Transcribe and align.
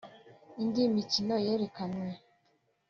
Indi 0.61 0.83
mikino 0.93 1.35
yerekanywe 1.47 2.11